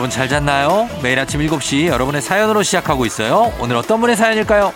[0.00, 0.88] 여러분 잘 잤나요?
[1.02, 3.52] 매일 아침 7시 여러분의 사연으로 시작하고 있어요.
[3.60, 4.72] 오늘 어떤 분의 사연일까요?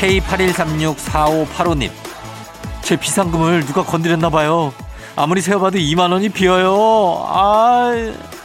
[0.00, 1.90] K81364585님.
[2.80, 4.72] 제 비상금을 누가 건드렸나봐요.
[5.14, 7.26] 아무리 세어봐도 2만원이 비어요.
[7.28, 8.35] 아.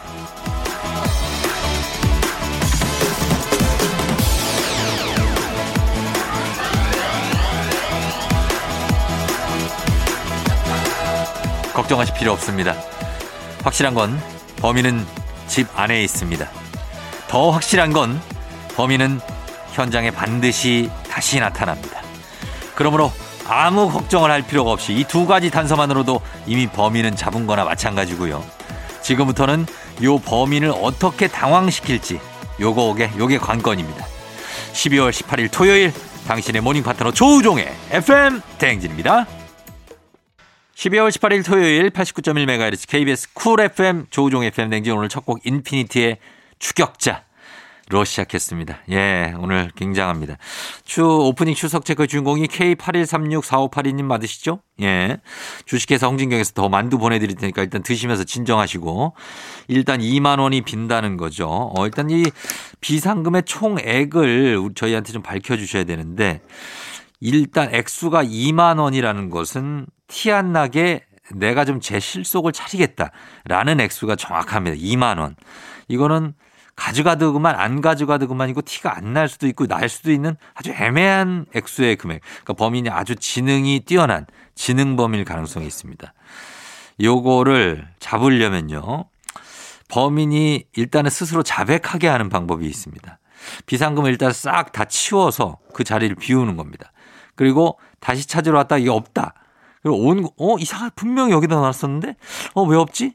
[11.74, 12.76] 걱정하실 필요 없습니다.
[13.64, 14.20] 확실한 건
[14.58, 15.06] 범인은
[15.48, 16.48] 집 안에 있습니다.
[17.28, 18.22] 더 확실한 건
[18.76, 19.20] 범인은
[19.74, 22.02] 현장에 반드시 다시 나타납니다.
[22.76, 23.12] 그러므로
[23.48, 28.44] 아무 걱정을 할 필요가 없이 이 두 가지 단서만으로도 이미 범인은 잡은 거나 마찬가지고요.
[29.02, 29.66] 지금부터는
[30.04, 32.20] 요 범인을 어떻게 당황시킬지
[32.60, 34.06] 요거 요게 관건입니다.
[34.74, 35.94] 12월 18일 토요일
[36.28, 39.26] 당신의 모닝 파트너 조우종의 FM 대행진입니다.
[40.82, 46.18] 12월 18일 토요일 89.1MHz KBS 쿨 FM 조우종 FM 대행진 오늘 첫 곡 인피니트의
[46.58, 47.24] 추격자
[47.90, 48.80] 로 시작했습니다.
[48.90, 50.38] 예, 오늘 굉장합니다.
[50.86, 54.62] 추, 오프닝 출석 체크 주인공이 K81364582님 맞으시죠?
[54.82, 55.18] 예.
[55.66, 59.14] 주식회사 홍진경에서 더 만두 보내드릴 테니까 일단 드시면서 진정하시고
[59.68, 61.48] 일단 2만원이 빈다는 거죠.
[61.76, 62.24] 어, 일단 이
[62.80, 66.42] 비상금의 총액을 저희한테 좀 밝혀주셔야 되는데
[67.20, 74.78] 일단 액수가 2만원이라는 것은 티 안 나게 내가 좀 제 실속을 차리겠다라는 액수가 정확합니다.
[74.78, 75.36] 2만 원.
[75.88, 76.34] 이거는
[76.76, 81.46] 가져가도 그만 안 가져가도 그만이고 티가 안 날 수도 있고 날 수도 있는 아주 애매한
[81.56, 82.22] 액수의 금액.
[82.44, 84.26] 그러니까 범인이 아주 지능이 뛰어난
[84.56, 86.14] 지능 범일 가능성이 있습니다.
[87.02, 89.06] 요거를 잡으려면요.
[89.90, 93.20] 범인이 일단은 스스로 자백하게 하는 방법이 있습니다.
[93.66, 96.92] 비상금을 일단 싹 다 치워서 그 자리를 비우는 겁니다.
[97.36, 99.34] 그리고 다시 찾으러 왔다 이게 없다.
[99.82, 102.16] 그리고 온, 어, 이상한, 분명히 여기다 놨었는데?
[102.54, 103.14] 어, 왜 없지?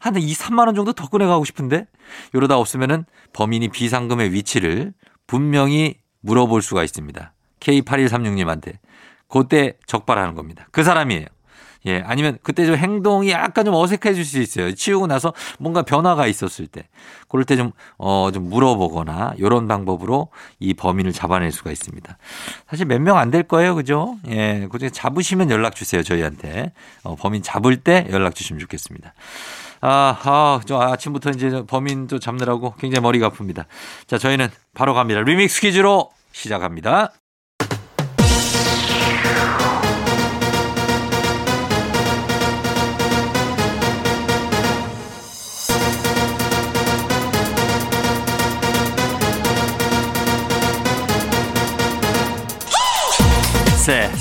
[0.00, 1.86] 한 2, 3만 원 정도 더 꺼내가고 싶은데
[2.32, 4.92] 이러다 없으면은 범인이 비상금의 위치를
[5.26, 7.32] 분명히 물어볼 수가 있습니다.
[7.60, 8.78] K8136님한테.
[9.28, 10.66] 그때 적발하는 겁니다.
[10.72, 11.26] 그 사람이에요.
[11.86, 14.74] 예, 아니면 그때 좀 행동이 약간 좀 어색해질 수 있어요.
[14.74, 16.88] 치우고 나서 뭔가 변화가 있었을 때.
[17.28, 20.28] 그럴 때 좀, 어, 좀 물어보거나 이런 방법으로
[20.58, 22.18] 이 범인을 잡아낼 수가 있습니다.
[22.68, 23.74] 사실 몇 명 안 될 거예요.
[23.74, 24.16] 그죠?
[24.28, 26.02] 예, 그중에 잡으시면 연락 주세요.
[26.02, 26.72] 저희한테.
[27.04, 29.14] 어, 범인 잡을 때 연락 주시면 좋겠습니다.
[29.80, 33.66] 아, 아, 저 아침부터 이제 범인 또 잡느라고 굉장히 머리가 아픕니다.
[34.08, 35.20] 자, 저희는 바로 갑니다.
[35.20, 37.12] 리믹스 퀴즈로 시작합니다.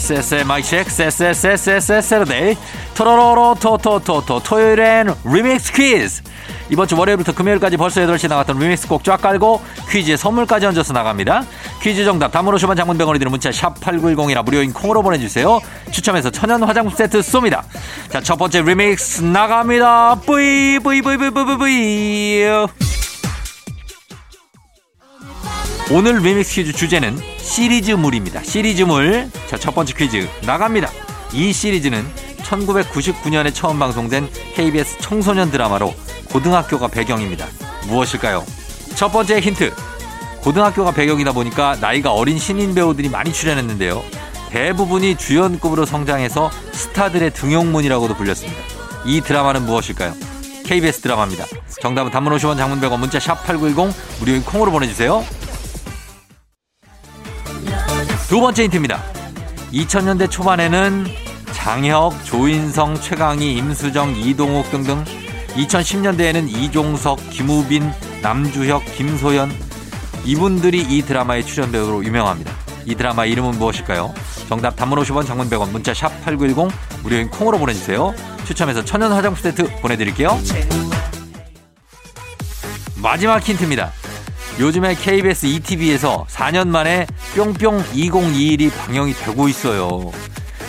[0.07, 2.55] 쎄쎄쎄쎄쎄 Saturday,
[2.95, 6.21] 토로로로 토토토토 토요일엔 리믹스 퀴즈.
[6.69, 11.43] 이번 주 월요일부터 금요일까지 벌써 8시 나갔던 리믹스 곡 쫙 깔고 퀴즈에 선물까지 얹어서 나갑니다.
[11.81, 15.59] 퀴즈 정답 단문 50원 장문 100원이 드는 문자 샵 8910이나 무료인 콩으로 보내주세요.
[15.91, 17.63] 추첨해서 천연 화장품 세트 쏩니다.
[18.09, 20.15] 자, 첫 번째 리믹스 나갑니다.
[20.25, 22.45] 뿌이 뿌이 뿌이 뿌이 뿌이 뿌이
[25.91, 28.43] 오늘 리믹스 퀴즈 주제는 시리즈물입니다.
[28.43, 29.29] 시리즈물.
[29.47, 30.91] 자, 첫 번째 퀴즈 나갑니다.
[31.33, 32.05] 이 시리즈는
[32.43, 35.95] 1999년에 처음 방송된 KBS 청소년 드라마로
[36.29, 37.47] 고등학교가 배경입니다.
[37.87, 38.45] 무엇일까요?
[38.95, 39.73] 첫 번째 힌트.
[40.41, 44.03] 고등학교가 배경이다 보니까 나이가 어린 신인 배우들이 많이 출연했는데요.
[44.49, 48.61] 대부분이 주연급으로 성장해서 스타들의 등용문이라고도 불렸습니다.
[49.05, 50.13] 이 드라마는 무엇일까요?
[50.65, 51.45] KBS 드라마입니다.
[51.81, 55.25] 정답은 단문 50원 장문 100원 문자 샵8910 무료인 콩으로 보내주세요.
[58.27, 59.01] 두 번째 힌트입니다.
[59.71, 61.05] 2000년대 초반에는
[61.53, 65.03] 장혁, 조인성, 최강희, 임수정, 이동욱 등등
[65.55, 67.89] 2010년대에는 이종석, 김우빈,
[68.21, 69.51] 남주혁, 김소연
[70.25, 72.51] 이분들이 이 드라마의 출연 배우로 유명합니다.
[72.85, 74.13] 이 드라마 이름은 무엇일까요?
[74.49, 76.69] 정답 단문 50원 장문 100원 문자 샵 8910
[77.03, 78.13] 무료인 콩으로 보내주세요.
[78.45, 80.37] 추첨해서 천연 화장품 세트 보내드릴게요.
[83.01, 83.91] 마지막 힌트입니다.
[84.59, 87.05] 요즘에 KBS ETV에서 4년 만에
[87.35, 90.11] 뿅뿅 2021이 방영이 되고 있어요.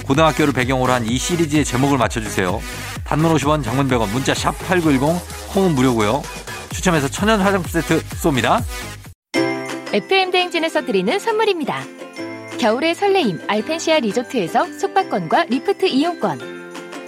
[0.06, 2.60] 고등학교를 배경으로 한 이 시리즈의 제목을 맞춰주세요.
[3.04, 6.22] 단문 50원, 장문 100원, 문자 샵 8910, 콩은 무료고요.
[6.70, 8.62] 추첨해서 천연 화장품 세트 쏩니다.
[9.92, 11.82] FM 대행진에서 드리는 선물입니다.
[12.58, 16.58] 겨울의 설레임 알펜시아 리조트에서 숙박권과 리프트 이용권.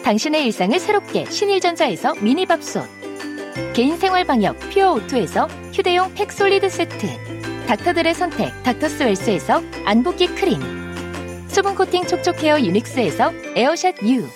[0.03, 3.00] 당신의 일상을 새롭게 신일전자에서 미니밥솥.
[3.73, 7.07] 개인 생활 방역 퓨어 오투에서 휴대용 팩 솔리드 세트.
[7.67, 10.61] 닥터들의 선택 닥터스 웰스에서 안붓기 크림.
[11.49, 14.29] 수분 코팅 촉촉 헤어 유닉스에서 에어샷 U.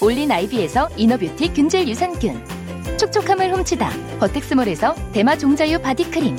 [0.00, 2.44] 올린 아이비에서 이너뷰티 균질 유산균.
[2.98, 6.36] 촉촉함을 훔치다 버텍스몰에서 대마 종자유 바디크림.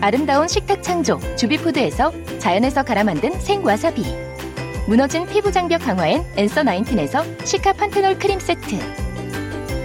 [0.00, 4.04] 아름다운 식탁 창조 주비푸드에서 자연에서 갈아 만든 생와사비.
[4.86, 8.78] 무너진 피부 장벽 강화엔 엔서 나인틴에서 시카 판테놀 크림 세트.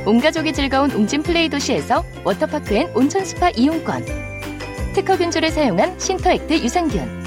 [0.06, 4.06] 온 가족이 즐거운 웅진 플레이 도시에서 워터파크 and 온천 스파 이용권.
[4.94, 7.26] 특허 균주를 사용한 신터액트 유산균.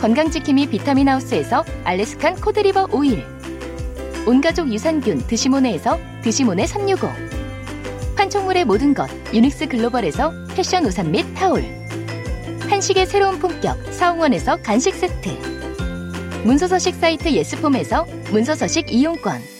[0.00, 3.22] 건강지킴이 비타민 하우스에서 Alaskan cod liver oil.
[4.26, 7.06] 온가족 유산균 드시모네에서 드시모네 365.
[8.16, 11.62] 판촉물의 모든 것 유닉스 글로벌에서 패션 우산 및 타올.
[12.70, 15.28] 한식의 새로운 품격 사홍원에서 간식 세트.
[16.44, 19.59] 문서서식 사이트 예스폼에서 문서서식 이용권.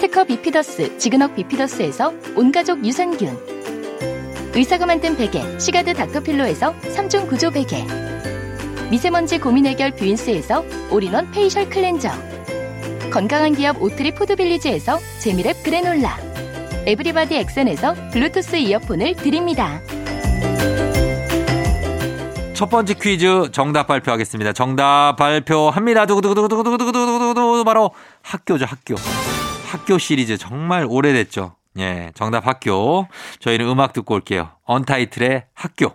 [0.00, 3.36] 스테커 비피더스, 지그넉 비피더스에서 온가족 유산균.
[4.54, 7.84] 의사가 만든 베개, 시가드 닥터필로에서 3중 구조 베개.
[8.90, 12.08] 미세먼지 고민 해결 뷰인스에서 올인원 페이셜 클렌저.
[13.12, 16.16] 건강한 기업 오트리 포드빌리지에서 재미랩 그래놀라.
[16.86, 19.82] 에브리바디 엑센에서 블루투스 이어폰을 드립니다.
[22.54, 24.54] 첫 번째 퀴즈 정답 발표하겠습니다.
[24.54, 26.06] 정답 발표합니다.
[26.06, 27.90] 두구두구두구두구두구두구두구 바로
[28.22, 28.94] 학교죠, 학교.
[29.70, 31.54] 학교 시리즈 정말 오래됐죠.
[31.78, 33.06] 예, 정답 학교.
[33.38, 34.50] 저희는 음악 듣고 올게요.
[34.64, 35.94] 언타이틀의 학교.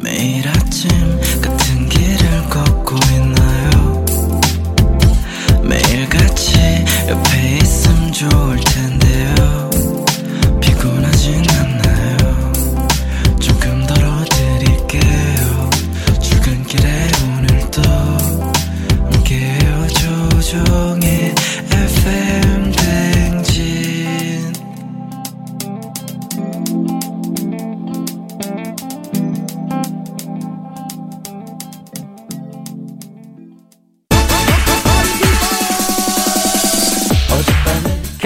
[0.00, 0.88] 매일 아침
[1.40, 4.04] 같은 길을 걷고 있나요
[5.62, 6.58] 매일 같이
[7.08, 9.61] 옆에 있음 좋을 텐데요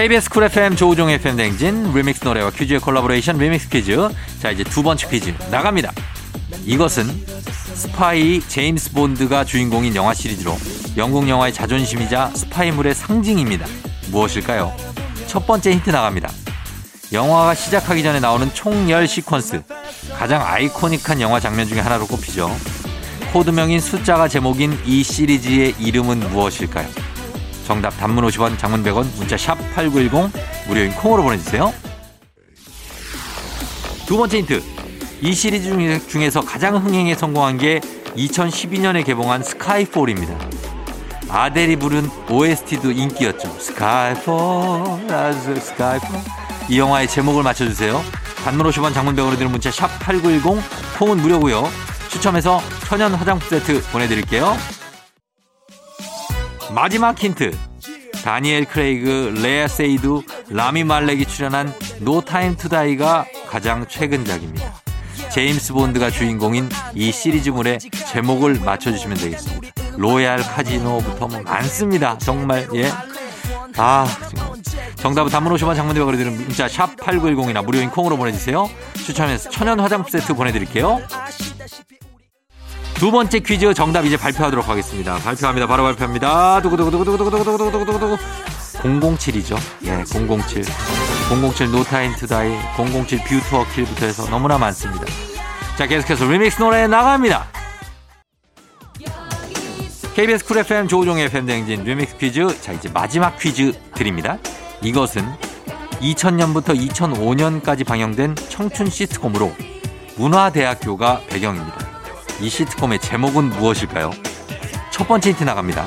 [0.06, 4.08] KBS 쿨 FM 조우종 FM 대행진 리믹스 노래와 퀴즈의 콜라보레이션 리믹스 퀴즈.
[4.40, 5.92] 자, 이제 두 번째 퀴즈 나갑니다.
[6.64, 7.06] 이것은
[7.74, 10.56] 스파이 제임스 본드가 주인공인 영화 시리즈로
[10.96, 13.66] 영국 영화의 자존심이자 스파이물의 상징입니다.
[14.12, 14.72] 무엇일까요?
[15.26, 16.30] 첫 번째 힌트 나갑니다.
[17.12, 19.64] 영화가 시작하기 전에 나오는 총열 시퀀스.
[20.16, 22.56] 가장 아이코닉한 영화 장면 중에 하나로 꼽히죠.
[23.32, 27.05] 코드명인 숫자가 제목인 이 시리즈의 이름은 무엇일까요?
[27.66, 30.30] 정답 단문 50원, 장문 100원, 문자 샵 8910
[30.68, 31.72] 무료인 콩으로 보내주세요.
[34.06, 34.62] 두 번째 힌트.
[35.22, 37.80] 이 시리즈 중에- 중에서 가장 흥행에 성공한 게
[38.16, 40.38] 2012년에 개봉한 스카이폴입니다.
[41.28, 43.48] 아델이 부른 OST도 인기였죠.
[43.58, 45.02] 스카이폴,
[45.60, 46.08] 스카이폴.
[46.68, 48.00] 이 영화의 제목을 맞춰주세요.
[48.44, 50.62] 단문 50원 장문병으로 드는 문자 샵 8910
[50.98, 51.68] 콩은 무료고요.
[52.08, 54.56] 추첨해서 천연 화장품 세트 보내드릴게요.
[56.76, 57.56] 마지막 힌트.
[58.22, 64.74] 다니엘 크레이그, 레아 세이두, 라미 말렉이 출연한 노 타임 투 다이가 가장 최근작입니다.
[65.30, 69.72] 제임스 본드가 주인공인 이 시리즈물의 제목을 맞춰주시면 되겠습니다.
[69.96, 72.18] 로얄 카지노부터 뭐 많습니다.
[72.18, 72.92] 정말, 예.
[73.78, 74.06] 아.
[74.96, 78.68] 정답은 단문 50원 장문 100원 드는 문자 샵 8910이나 무료인 콩으로 보내주세요.
[78.96, 81.00] 추첨해서 천연 화장품 세트 보내드릴게요.
[82.98, 85.16] 두 번째 퀴즈 정답 이제 발표하도록 하겠습니다.
[85.18, 85.66] 발표합니다.
[85.66, 86.62] 바로 발표합니다.
[86.62, 88.16] 두구두구두구두구두구두구두구두구두구
[88.82, 89.58] 007이죠.
[89.84, 90.64] 예, 007.
[91.28, 95.04] 007 No Time To Die, 007 View to a Kill부터 해서 너무나 많습니다.
[95.76, 97.46] 자, 계속해서 리믹스 노래 나갑니다.
[100.14, 102.60] KBS 쿨 FM 조우종의 FM 대행진 리믹스 퀴즈.
[102.62, 104.38] 자, 이제 마지막 퀴즈 드립니다.
[104.82, 105.22] 이것은
[106.00, 109.52] 2000년부터 2005년까지 방영된 청춘 시트콤으로
[110.16, 111.85] 문화대학교가 배경입니다.
[112.40, 114.10] 이 시트콤의 제목은 무엇일까요?
[114.90, 115.86] 첫 번째 힌트 나갑니다.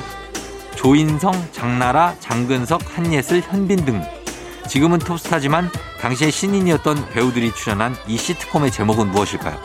[0.74, 4.02] 조인성, 장나라, 장근석, 한예슬, 현빈 등
[4.68, 9.60] 지금은 톱스타지만 당시에 신인이었던 배우들이 출연한 이 시트콤의 제목은 무엇일까요?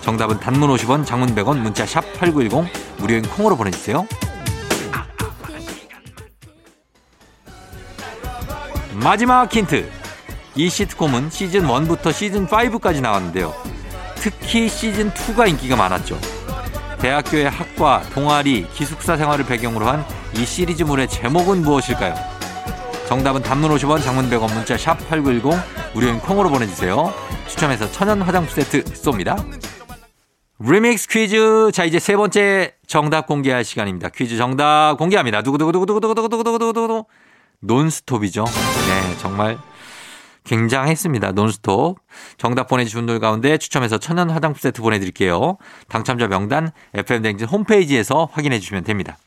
[0.00, 4.06] 정답은 단문 50원, 장문 100원, 문자 샵 8910 무료인 콩으로 보내주세요.
[8.94, 9.90] 마지막 힌트.
[10.54, 13.75] 이 시트콤은 시즌 1부터 시즌 5까지 나왔는데요.
[14.16, 16.18] 특히 시즌 2가 인기가 많았죠.
[16.98, 20.04] 대학교의 학과, 동아리, 기숙사 생활을 배경으로 한
[20.36, 22.14] 이 시리즈물의 제목은 무엇일까요?
[23.08, 25.58] 정답은 단문 50원, 장문 100원, 문자 샵 8910
[25.94, 27.12] 무료인 콩으로 보내주세요.
[27.48, 29.42] 추첨해서 천연 화장품 세트 쏩니다.
[30.58, 31.70] 리믹스 퀴즈.
[31.72, 34.10] 자, 이제 세 번째 정답 공개할 시간입니다.
[34.10, 35.40] 퀴즈 정답 공개합니다.
[35.42, 37.06] 두구두구두구두구두구두구두구두구두구.
[37.60, 38.44] 논스톱이죠.
[38.44, 39.56] 네, 정말
[40.46, 41.32] 굉장했습니다.
[41.32, 41.98] 논스톱.
[42.38, 45.58] 정답 보내주신 분들 가운데 추첨해서 천연 화장품 세트 보내드릴게요.
[45.88, 49.18] 당첨자 명단 FM대행진 홈페이지에서 확인해 주시면 됩니다.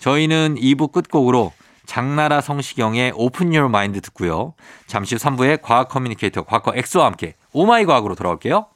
[0.00, 1.52] 저희는 2부 끝곡으로
[1.86, 4.54] 장나라 성시경의 Open Your Mind 듣고요.
[4.86, 8.66] 잠시 후 3부에 과학 커뮤니케이터 과거 엑소와 함께 오마이 과학으로 돌아올게요.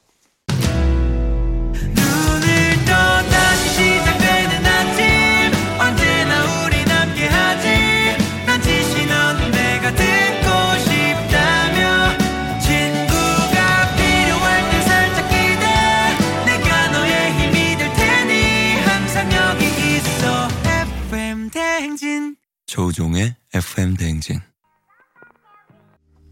[22.79, 24.39] 대행진 조우종의 FM 대행진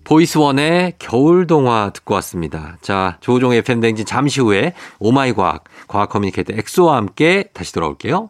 [0.06, 2.77] 보이스원의 겨울동화 듣고 왔습니다.
[2.82, 8.30] 자, 조우종의 FM대행진 잠시 후에 Oh My 과학, 과학 커뮤니케이터 엑소와 함께 다시 돌아올게요.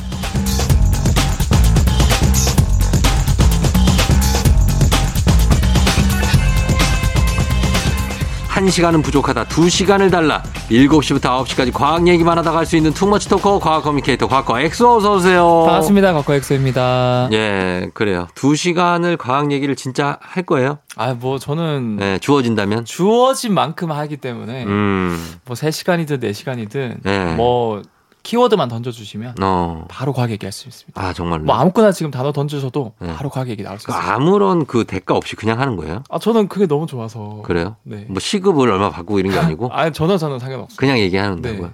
[8.61, 9.45] 한 시간은 부족하다.
[9.45, 10.43] 두 시간을 달라.
[10.69, 14.97] 7시부터 9시까지 과학 얘기만 하다 갈 수 있는 too much talker 과학 커뮤니케이터 과거 엑소
[14.97, 15.63] 어서 오세요.
[15.65, 16.13] 반갑습니다.
[16.13, 17.29] 곽과엑소입니다.
[17.33, 18.27] 예, 그래요.
[18.35, 20.77] 두 시간을 과학 얘기를 진짜 할 거예요.
[20.95, 22.85] 아, 뭐 저는 네, 주어진다면.
[22.85, 27.33] 주어진 만큼 하기 때문에 음, 뭐 3시간이든 4시간이든 네.
[27.33, 27.81] 뭐
[28.23, 29.85] 키워드만 던져 주시면 어.
[29.89, 31.01] 바로 과학 얘기할 수 있습니다.
[31.01, 31.43] 아, 정말로.
[31.43, 33.13] 뭐 아무거나 지금 단어 던져줘도 네.
[33.13, 34.03] 바로 과학 얘기 나올 수그 있어요.
[34.13, 36.03] 아무런 그 대가 없이 그냥 하는 거예요?
[36.09, 37.41] 아, 저는 그게 너무 좋아서.
[37.43, 37.75] 그래요?
[37.83, 38.05] 네.
[38.09, 40.77] 뭐 시급을 얼마 받고 이런 게 아니고 아, 전혀 저는 상관없어요.
[40.77, 41.71] 그냥 얘기하는다고요?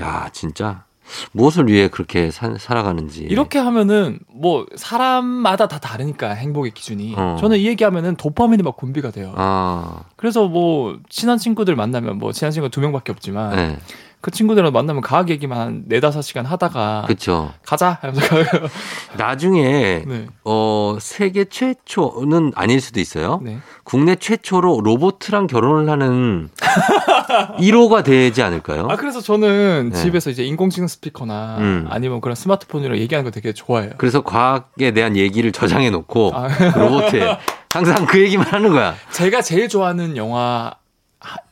[0.00, 0.84] 야, 진짜
[1.32, 3.22] 무엇을 위해 그렇게 사, 살아가는지.
[3.24, 7.14] 이렇게 하면은 뭐 사람마다 다 다르니까 행복의 기준이.
[7.16, 7.36] 어.
[7.38, 9.32] 저는 이 얘기하면은 도파민이 막 분비가 돼요.
[9.36, 13.78] 아, 그래서 뭐 친한 친구들 만나면 뭐 친한 친구 두 명밖에 없지만 네,
[14.24, 17.52] 그 친구들을 만나면 과학 얘기만 한 네다섯 시간 하다가 그렇죠.
[17.62, 18.44] 가자 하면서 가요.
[19.18, 20.26] 나중에 네.
[20.44, 23.40] 어 세계 최초는 아닐 수도 있어요.
[23.42, 23.58] 네.
[23.82, 26.48] 국내 최초로 로봇이랑 결혼을 하는
[27.60, 28.88] 1호가 되지 않을까요?
[28.88, 29.98] 아 그래서 저는 네.
[29.98, 31.86] 집에서 이제 인공지능 스피커나 음.
[31.90, 33.90] 아니면 그런 스마트폰으로 얘기하는 거 되게 좋아해요.
[33.98, 36.48] 그래서 과학에 대한 얘기를 저장해 놓고 아.
[36.78, 37.36] 로봇에
[37.68, 38.94] 항상 그 얘기만 하는 거야.
[39.12, 40.72] 제가 제일 좋아하는 영화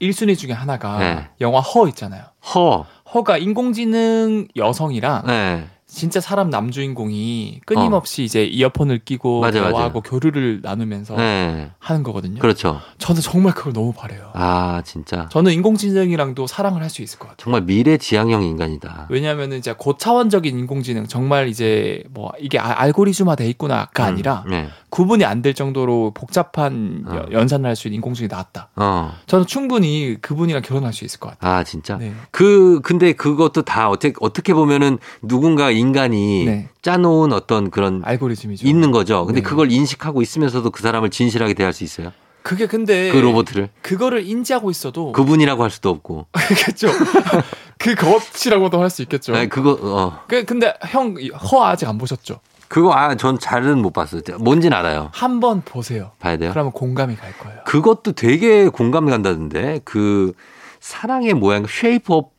[0.01, 1.29] 1순위 중에 하나가 네.
[1.41, 2.23] 영화 허 있잖아요.
[2.55, 2.87] 허.
[3.15, 5.67] 허가 인공지능 여성이랑 네.
[5.95, 9.41] 진짜 사람 남주인공이 끊임없이 이제 이어폰을 끼고 어.
[9.43, 9.73] 맞아, 맞아.
[9.73, 11.71] 대화하고 교류를 나누면서 네.
[11.79, 12.39] 하는 거거든요.
[12.41, 12.81] 그렇죠.
[12.99, 14.31] 저는 정말 그걸 너무 바래요.
[14.33, 15.29] 아, 진짜.
[15.31, 17.37] 저는 인공지능이랑도 사랑을 할 수 있을 것 같아요.
[17.45, 19.07] 정말 미래 지향형 인간이다.
[19.09, 24.69] 왜냐하면 이제 고차원적인 인공지능 정말 이제 뭐 이게 아- 알고리즘화 돼 있구나가 아니라 음, 네.
[24.91, 27.15] 구분이 안 될 정도로 복잡한 어.
[27.17, 28.69] 여- 연산을 할 수 있는 인공지능이 나왔다.
[28.77, 29.13] 어.
[29.27, 31.51] 저는 충분히 그분이랑 결혼할 수 있을 것 같아요.
[31.61, 31.97] 아, 진짜.
[31.97, 32.13] 네.
[32.31, 36.69] 그 근데 그것도 다 어떻게 어떻게 보면은 누군가 인 간이 네.
[36.83, 38.69] 짜놓은 어떤 그런 알고리즘이죠.
[38.69, 39.27] 있는 거죠.
[39.27, 39.49] 근데 네.
[39.49, 42.13] 그걸 인식하고 있으면서도 그 사람을 진실하게 대할 수 있어요.
[42.45, 46.27] 그게 근데 그 로봇을 그거를 인지하고 있어도 그분이라고 할 수도 없고.
[46.33, 46.89] 그겠죠.
[47.79, 49.35] 그것이라고도 할 수 있겠죠.
[49.35, 52.41] 아니, 그거 어 그 근데 영화 Her 아직 안 보셨죠?
[52.69, 54.23] 그거 아 전 잘은 못 봤어요.
[54.39, 55.11] 뭔진 알아요.
[55.13, 56.13] 한번 보세요.
[56.19, 56.51] 봐야 돼요.
[56.53, 57.61] 그러면 공감이 갈 거예요.
[57.65, 60.33] 그것도 되게 공감이 간다던데 그
[60.81, 62.33] 사랑의 모양 Shape of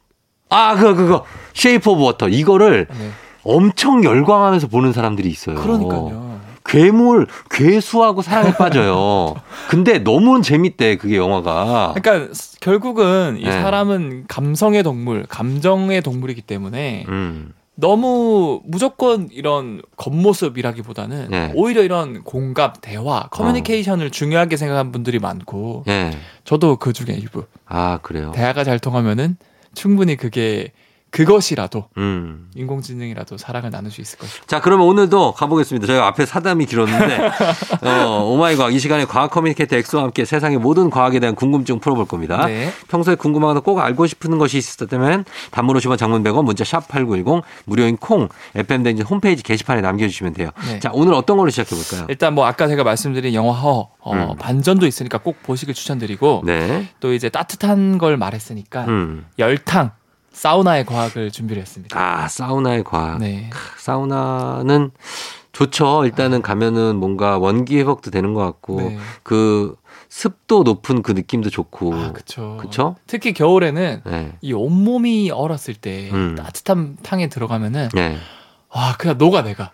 [0.50, 1.26] 아, 그거, 그거.
[1.56, 2.30] Shape of Water.
[2.30, 3.12] 이거를 네.
[3.44, 5.56] 엄청 열광하면서 보는 사람들이 있어요.
[5.56, 6.34] 그러니까요.
[6.66, 9.36] 괴물, 괴수하고 사랑에 빠져요.
[9.70, 11.94] 근데 너무 재밌대, 그게 영화가.
[11.96, 13.52] 그러니까 스- 결국은 이 네.
[13.52, 21.52] 사람은 감성의 동물, 감정의 동물이기 때문에 음, 너무 무조건 이런 겉모습이라기보다는 네.
[21.56, 26.12] 오히려 이런 공감, 대화, 커뮤니케이션을 중요하게 생각하는 분들이 많고 예.
[26.46, 28.32] 저도 그 중에 일부 아, 그래요.
[28.34, 29.36] 대화가 잘 통하면은
[29.76, 30.72] 충분히 그게
[31.14, 32.50] 그것이라도 음.
[32.56, 34.48] 인공지능이라도 사랑을 나눌 수 있을 것이고.
[34.48, 35.86] 자, 그러면 오늘도 가보겠습니다.
[35.86, 37.30] 저희가 앞에 사담이 길었는데,
[37.86, 38.74] 어, Oh My 과학.
[38.74, 42.48] 이 시간에 과학 커뮤니케이터 엑소와 함께 세상의 모든 과학에 대한 궁금증 풀어볼 겁니다.
[42.48, 42.74] 네.
[42.88, 47.96] 평소에 궁금하거나 꼭 알고 싶은 것이 있었다면 단문 50원 장문 100원 문자 샵 8910 무료인
[47.98, 50.50] 콩 FM대행진 홈페이지 게시판에 남겨주시면 돼요.
[50.66, 50.80] 네.
[50.80, 52.08] 자, 오늘 어떤 걸로 시작해 볼까요?
[52.10, 54.36] 일단 뭐 아까 제가 말씀드린 영화 허 어, 음.
[54.40, 56.88] 반전도 있으니까 꼭 보시길 추천드리고 네.
[57.00, 59.28] 또 이제 따뜻한 걸 말했으니까 음.
[59.38, 59.92] 열탕
[60.34, 61.98] 사우나의 과학을 준비를 했습니다.
[61.98, 63.20] 아, 사우나의 과학.
[63.20, 63.50] 네.
[63.78, 64.92] 사우나는
[65.52, 66.04] 좋죠.
[66.06, 68.98] 일단은 가면은 뭔가 원기 회복도 되는 것 같고 네.
[69.22, 69.76] 그
[70.10, 71.94] 습도 높은 그 느낌도 좋고.
[71.94, 72.58] 아, 그쵸.
[72.60, 72.96] 그쵸?
[73.08, 74.38] 특히 겨울에는 네.
[74.42, 76.36] 이 온몸이 얼었을 때 음.
[76.36, 78.18] 따뜻한 탕에 들어가면은 네.
[78.70, 79.72] 와 그냥 녹아 내가.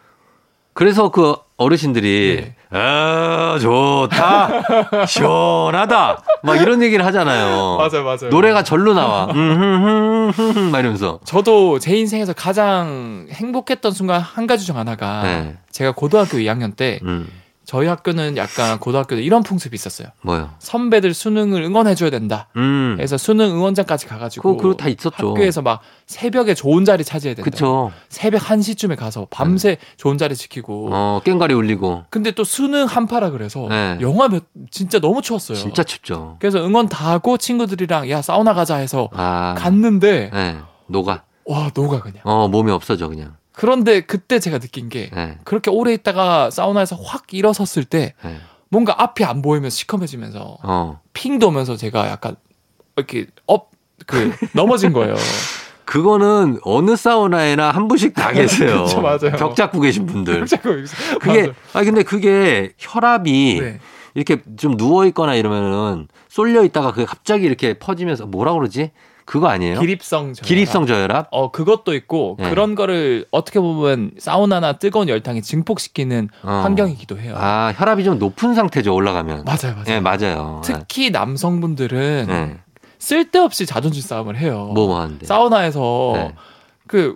[0.73, 2.77] 그래서 그 어르신들이 네.
[2.79, 4.49] 아 좋다
[5.05, 7.77] 시원하다 막 이런 얘기를 하잖아요.
[7.77, 8.29] 맞아요.
[8.29, 9.25] 노래가 절로 나와.
[9.25, 11.19] 음흠흠흠흠 막 이러면서.
[11.25, 15.57] 저도 제 인생에서 가장 행복했던 순간 한 가지 중 하나가 네.
[15.71, 17.27] 제가 고등학교 2학년 때 음
[17.69, 20.07] 저희 학교는 약간 고등학교도 이런 풍습이 있었어요.
[20.23, 20.49] 뭐요?
[20.57, 22.47] 선배들 수능을 응원해줘야 된다.
[22.55, 22.95] 음.
[22.97, 25.11] 그래서 수능 응원장까지 가가지고 그거 다 있었죠.
[25.29, 27.47] 학교에서 막 새벽에 좋은 자리 차지해야 된다.
[27.47, 27.91] 그쵸.
[28.09, 30.89] 새벽 1 시쯤에 가서 밤새 좋은 자리 지키고.
[30.91, 33.99] 어 깽가리 울리고 근데 또 수능 한파라 그래서 네.
[34.01, 35.55] 영하 몇 진짜 너무 추웠어요.
[35.55, 36.37] 진짜 춥죠.
[36.39, 39.53] 그래서 응원 다 하고 친구들이랑 야 사우나 가자 해서 아.
[39.55, 40.57] 갔는데 네.
[40.87, 41.21] 녹아.
[41.45, 42.21] 와 녹아 그냥.
[42.23, 43.35] 어 몸이 없어져 그냥.
[43.59, 45.37] 그런데 그때 제가 느낀 게 네.
[45.43, 48.37] 그렇게 오래 있다가 사우나에서 확 일어섰을 때 네.
[48.69, 51.01] 뭔가 앞이 안 보이면서 시커매지면서 어.
[51.13, 52.35] 핑 도면서 제가 약간
[52.95, 53.69] 이렇게 업
[54.05, 55.15] 그 넘어진 거예요.
[55.85, 58.83] 그거는 어느 사우나에나 한 분씩 다 계세요.
[58.85, 59.31] 그쵸, 맞아요.
[59.37, 60.45] 벽 잡고 계신 분들.
[61.19, 61.51] 그게.
[61.73, 63.79] 아 근데 그게 혈압이 네.
[64.13, 68.91] 이렇게 좀 누워 있거나 이러면은 쏠려 있다가 그게 갑자기 이렇게 퍼지면서 뭐라 그러지?
[69.29, 69.79] 그거 아니에요?
[69.79, 70.47] 기립성 저혈압.
[70.47, 71.27] 기립성 저혈압?
[71.29, 72.49] 어 그것도 있고 네.
[72.49, 76.61] 그런 거를 어떻게 보면 사우나나 뜨거운 열탕이 증폭시키는 어.
[76.63, 77.35] 환경이기도 해요.
[77.37, 79.43] 아, 혈압이 좀 높은 상태죠, 올라가면.
[79.45, 79.85] 맞아요, 맞아요.
[79.89, 80.61] 예, 맞아요.
[80.65, 82.57] 특히 남성분들은 예.
[82.97, 84.71] 쓸데없이 자존심 싸움을 해요.
[84.73, 85.23] 뭐, 뭐 하는데.
[85.23, 86.35] 사우나에서 네.
[86.87, 87.15] 그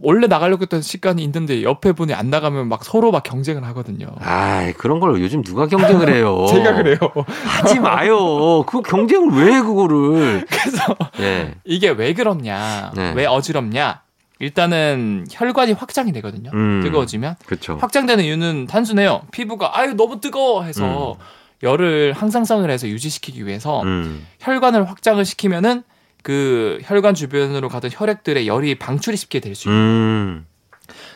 [0.00, 4.06] 원래 나가려고 했던 시간이 있는데 옆에 분이 안 나가면 막 서로 막 경쟁을 하거든요.
[4.20, 6.46] 아, 그런 걸 요즘 누가 경쟁을 해요?
[6.50, 6.98] 제가 그래요.
[7.44, 8.62] 하지 마요.
[8.64, 10.46] 그 경쟁을 왜 해, 그거를.
[10.50, 11.54] 그래서 예.
[11.64, 13.12] 이게 왜 그렇냐, 네.
[13.14, 14.00] 왜 어지럽냐?
[14.38, 16.50] 일단은 혈관이 확장이 되거든요.
[16.52, 16.80] 음.
[16.82, 17.76] 뜨거워지면 그렇죠.
[17.80, 19.22] 확장되는 이유는 단순해요.
[19.30, 21.16] 피부가 아유 너무 뜨거워 해서
[21.62, 24.26] 열을 항상성을 해서 유지시키기 위해서 음.
[24.40, 25.84] 혈관을 확장을 시키면은
[26.22, 29.74] 그 혈관 주변으로 가던 혈액들의 열이 방출이 쉽게 될 수 있어요.
[29.74, 30.46] 음.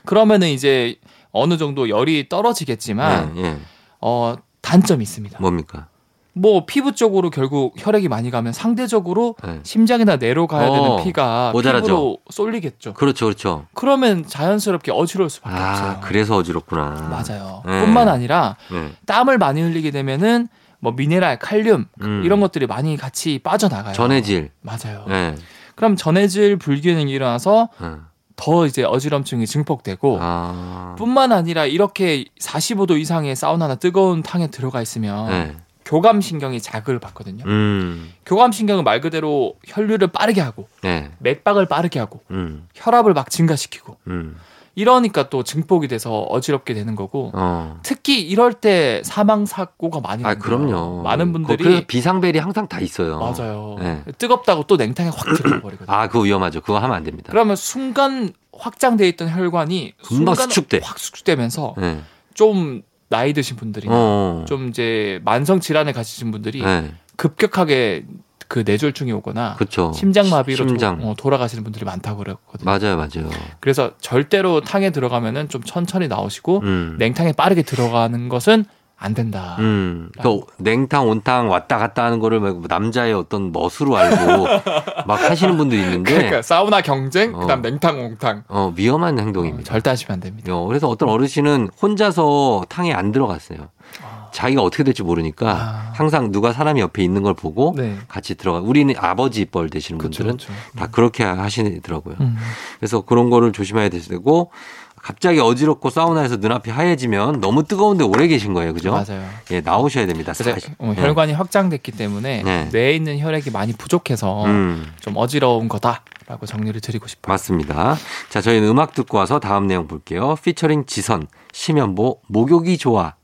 [0.05, 0.97] 그러면은 이제
[1.33, 3.57] 어느 정도 열이 떨어지겠지만 예, 예.
[4.01, 5.39] 어 단점이 있습니다.
[5.41, 5.89] 뭡니까?
[6.33, 9.61] 뭐 피부 쪽으로 결국 혈액이 많이 가면 상대적으로 예.
[9.63, 11.85] 심장이나 뇌로 가야 어, 되는 피가 모자라죠.
[11.87, 12.95] 피부로 쏠리겠죠.
[12.95, 13.67] 그렇죠, 그렇죠.
[13.75, 16.01] 그러면 자연스럽게 어지러울 수밖에 아, 없어요.
[16.03, 17.09] 그래서 어지럽구나.
[17.11, 17.63] 맞아요.
[17.65, 17.81] 네.
[17.81, 18.93] 뿐만 아니라 예.
[19.07, 20.49] 땀을 많이 흘리게 되면은
[20.81, 22.23] 뭐 미네랄, 칼륨 음.
[22.25, 23.95] 이런 것들이 많이 같이 빠져나가요.
[23.95, 24.51] 전해질.
[24.61, 25.05] 맞아요.
[25.09, 25.35] 예.
[25.75, 27.93] 그럼 전해질 불균형이 일어나서 예.
[28.37, 30.95] 더 이제 어지럼증이 증폭되고 아.
[30.99, 35.57] 뿐만 아니라 이렇게 45도 이상의 사우나나 뜨거운 탕에 들어가 있으면 예.
[35.87, 37.45] 교감 신경이 자극을 받거든요.
[37.47, 38.13] 음.
[38.27, 41.11] 교감 신경은 말 그대로 혈류를 빠르게 하고 예.
[41.19, 42.67] 맥박을 빠르게 하고 음.
[42.75, 44.37] 혈압을 막 증가시키고 음.
[44.77, 47.81] 이러니까 또 증폭이 돼서 어지럽게 되는 거고 어.
[47.83, 50.35] 특히 이럴 때 사망 사고가 많이 아.
[50.35, 51.03] 그럼요.
[51.03, 53.19] 많은 분들이 그 비상벨이 항상 다 있어요.
[53.19, 53.77] 맞아요.
[53.81, 54.03] 네.
[54.19, 55.97] 뜨겁다고 또 냉탕에 확 들어가 버리거든요.
[55.97, 56.61] 아, 그거 위험하죠.
[56.61, 57.29] 그거 하면 안 됩니다.
[57.31, 60.81] 그러면 순간 확장돼 있던 혈관이 순간 수축돼.
[60.83, 62.01] 확 수축되면서 예.
[62.35, 64.45] 좀 나이 드신 분들이나 어.
[64.47, 66.93] 좀 이제 만성 질환을 가지신 분들이 예.
[67.17, 68.05] 급격하게
[68.49, 69.93] 그 뇌졸중이 오거나 그렇죠.
[69.95, 71.01] 심장마비로 심장.
[71.01, 72.65] 도, 어, 돌아가시는 분들이 많다고 그랬거든요.
[72.65, 73.31] 맞아요, 맞아요.
[73.61, 76.97] 그래서 절대로 탕에 들어가면은 좀 천천히 나오시고 음.
[76.99, 78.65] 냉탕에 빠르게 들어가는 것은
[78.99, 79.57] 안 된다.
[79.59, 80.11] 음.
[80.23, 84.47] 그 냉탕, 온탕 왔다 갔다 하는 거를 막 남자의 어떤 멋으로 알고
[85.07, 87.41] 막 하시는 분들이 있는데 그러니까 사우나 경쟁, 어.
[87.41, 89.69] 그다음 냉탕, 옹탕 어, 위험한 어, 행동입니다.
[89.71, 90.55] 절대 하시면 안 됩니다.
[90.55, 93.69] 어, 그래서 어떤 어르신은 혼자서 탕에 안 들어갔어요.
[94.03, 94.16] 아.
[94.37, 95.93] 자기가 어떻게 될지 모르니까 아.
[95.95, 98.61] 항상 누가 사람이 옆에 있는 걸 보고 네, 같이 들어가.
[98.61, 100.25] 우리는 아버지 뻘 되시는 그렇죠.
[100.25, 102.17] 분들은 다 그렇게 하시더라고요.
[102.21, 102.37] 음.
[102.79, 104.51] 그래서 그런 거를 조심해야 되고
[104.97, 108.75] 갑자기 어지럽고 사우나에서 눈앞이 하얘지면 너무 뜨거운데 오래 계신 거예요.
[108.75, 108.91] 그죠?
[108.91, 109.27] 맞아요.
[109.53, 110.35] 예, 나오셔야 됩니다.
[110.35, 110.55] 사실.
[110.79, 112.69] 어, 혈관이 확장됐기 때문에 네.
[112.73, 117.33] 뇌에 있는 혈액이 많이 부족해서 음, 좀 어지러운 거다라고 정리를 드리고 싶어요.
[117.33, 117.97] 맞습니다.
[118.29, 120.37] 자, 저희는 음악 듣고 와서 다음 내용 볼게요.
[120.43, 123.15] 피처링 지선, 심연보, 목욕이 좋아.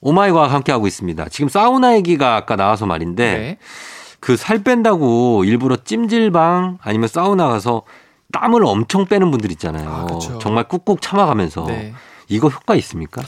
[0.00, 1.28] 오마이과 함께하고 있습니다.
[1.30, 3.58] 지금 사우나 얘기가 아까 나와서 말인데 네.
[4.20, 7.82] 그살 뺀다고 일부러 찜질방 아니면 사우나 가서
[8.32, 9.88] 땀을 엄청 빼는 분들 있잖아요.
[9.88, 10.38] 아.
[10.40, 11.94] 정말 꾹꾹 참아가면서 네.
[12.28, 13.22] 이거 효과 있습니까?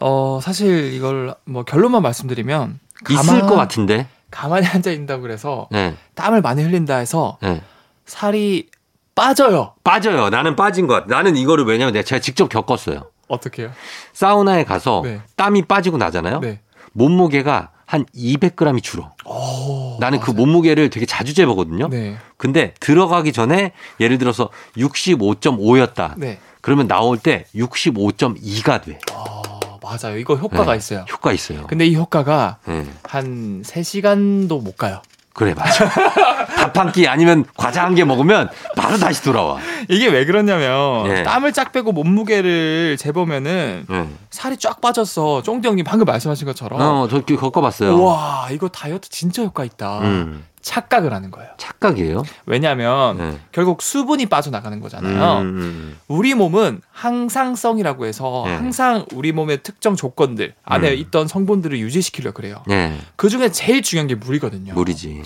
[0.00, 4.08] 어, 사실 이걸 뭐 결론만 말씀드리면 있을 가만- 것 같은데.
[4.30, 7.60] 가만히 앉아 있는다고 그래서 네, 땀을 많이 흘린다 해서 네.
[8.06, 8.68] 살이
[9.14, 9.74] 빠져요.
[9.84, 10.30] 빠져요.
[10.30, 11.14] 나는 빠진 것 같아.
[11.14, 13.10] 나는 이거를 왜냐면 내가 제가 직접 겪었어요.
[13.32, 13.72] 어떻게요?
[14.12, 15.20] 사우나에 가서 네.
[15.36, 16.40] 땀이 빠지고 나잖아요.
[16.40, 16.60] 네.
[16.92, 19.12] 몸무게가 한 200g이 줄어.
[19.24, 20.46] 오, 나는 그 맞아요.
[20.46, 21.88] 몸무게를 되게 자주 재보거든요.
[21.88, 22.16] 네.
[22.36, 26.14] 근데 들어가기 전에 예를 들어서 65.5였다.
[26.18, 26.38] 네.
[26.60, 28.98] 그러면 나올 때 65.2가 돼.
[29.12, 29.42] 어,
[29.82, 30.18] 맞아요.
[30.18, 30.78] 이거 효과가 네.
[30.78, 31.04] 있어요.
[31.10, 31.66] 효과 있어요.
[31.66, 32.86] 근데 이 효과가 네.
[33.04, 35.00] 한 3시간도 못 가요.
[35.34, 35.88] 그래 맞아.
[36.62, 39.58] 밥 한 끼 아니면 과자 한 개 먹으면 바로 다시 돌아와.
[39.88, 41.22] 이게 왜 그러냐면 네.
[41.22, 44.08] 땀을 쫙 빼고 몸무게를 재보면은 네.
[44.30, 45.42] 살이 쫙 빠졌어.
[45.42, 46.80] 쫑디 형님 방금 말씀하신 것처럼.
[46.80, 48.02] 어, 저 그- 겪어봤어요.
[48.02, 50.00] 와, 이거 다이어트 진짜 효과 있다.
[50.00, 51.50] 음, 착각을 하는 거예요.
[51.58, 52.22] 착각이에요.
[52.46, 53.38] 왜냐하면 네.
[53.50, 55.40] 결국 수분이 빠져나가는 거잖아요.
[55.40, 58.54] 음, 음, 우리 몸은 항상성이라고 해서 네.
[58.54, 60.98] 항상 우리 몸의 특정 조건들 안에 음.
[60.98, 62.62] 있던 성분들을 유지시키려 그래요.
[62.66, 64.74] 네, 그 중에 제일 중요한 게 물이거든요.
[64.74, 65.22] 물이지.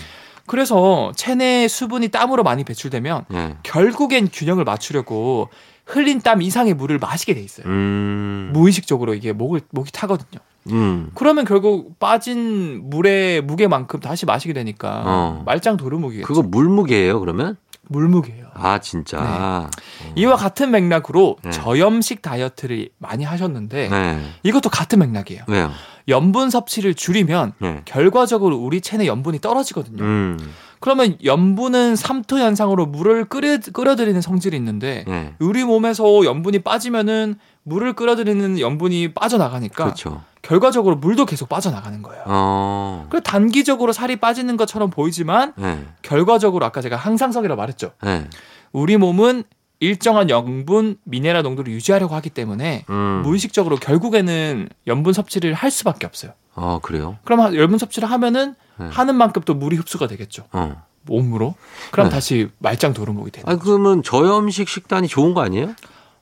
[0.46, 3.56] 그래서 체내 수분이 땀으로 많이 배출되면 네.
[3.62, 5.50] 결국엔 균형을 맞추려고
[5.84, 7.66] 흘린 땀 이상의 물을 마시게 돼 있어요.
[7.66, 10.40] 음, 무의식적으로 이게 목을 목이 타거든요.
[10.70, 15.42] 음, 그러면 결국 빠진 물의 무게만큼 다시 마시게 되니까 어.
[15.46, 16.26] 말짱 도루묵이겠죠.
[16.26, 17.56] 그거 물무게예요, 그러면?
[17.88, 18.46] 물무게예요.
[18.54, 19.70] 아, 진짜.
[20.16, 21.50] 이와 같은 맥락으로 네.
[21.50, 24.20] 저염식 다이어트를 많이 하셨는데 네.
[24.42, 25.42] 이것도 같은 맥락이에요.
[25.46, 25.70] 왜요?
[26.08, 27.82] 염분 섭취를 줄이면 네.
[27.84, 30.02] 결과적으로 우리 체내 염분이 떨어지거든요.
[30.02, 30.38] 음,
[30.78, 35.34] 그러면 염분은 삼투 현상으로 물을 끓여, 끓여들이는 성질이 있는데 네.
[35.40, 40.22] 우리 몸에서 염분이 빠지면은 물을 끓여들이는 염분이 빠져나가니까 그렇죠.
[40.50, 42.22] 결과적으로 물도 계속 빠져나가는 거예요.
[42.26, 45.84] 어, 그리고 단기적으로 살이 빠지는 것처럼 보이지만 네.
[46.02, 47.90] 결과적으로 아까 제가 항상성이라고 말했죠.
[48.02, 48.28] 네.
[48.72, 49.42] 우리 몸은
[49.80, 53.22] 일정한 영분, 미네랄 농도를 유지하려고 하기 때문에 음.
[53.24, 56.30] 무의식적으로 결국에는 염분 섭취를 할 수밖에 없어요.
[56.54, 57.16] 어, 그래요?
[57.24, 58.86] 그럼 하- 염분 섭취를 하면은 네.
[58.88, 60.44] 하는 만큼 또 물이 흡수가 되겠죠.
[60.52, 60.80] 어.
[61.02, 61.54] 몸으로.
[61.90, 62.14] 그럼 네.
[62.14, 63.56] 다시 말짱 도루묵이 되는 아.
[63.56, 65.74] 그러면 저염식 식단이 좋은 거 아니에요?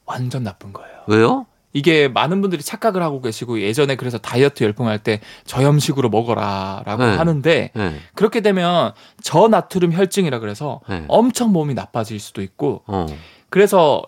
[0.07, 0.91] 완전 나쁜 거예요.
[1.09, 1.47] 왜요?
[1.75, 7.17] 이게 많은 분들이 착각을 하고 계시고 예전에 그래서 다이어트 열풍할 때 저염식으로 먹어라라고 네.
[7.17, 7.97] 하는데 네.
[8.15, 11.05] 그렇게 되면 저나트륨 혈증이라 그래서 네.
[11.09, 13.07] 엄청 몸이 나빠질 수도 있고 어.
[13.51, 14.03] 그래서